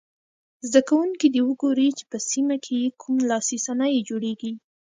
زده 0.71 0.81
کوونکي 0.89 1.27
دې 1.33 1.41
وګوري 1.47 1.87
چې 1.97 2.03
په 2.11 2.17
سیمه 2.29 2.55
کې 2.63 2.73
یې 2.81 2.89
کوم 3.01 3.15
لاسي 3.29 3.57
صنایع 3.65 3.99
جوړیږي. 4.09 4.51